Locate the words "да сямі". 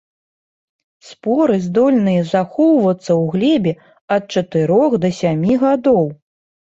5.05-5.53